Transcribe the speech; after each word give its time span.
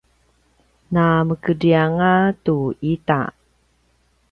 na 0.93 1.05
mekedri 1.27 1.69
anga 1.83 2.13
tu 2.43 2.57
ita 2.91 3.19